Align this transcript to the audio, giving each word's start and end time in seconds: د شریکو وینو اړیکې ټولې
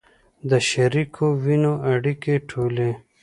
د 0.49 0.51
شریکو 0.69 1.25
وینو 1.43 1.73
اړیکې 1.93 2.35
ټولې 2.49 2.91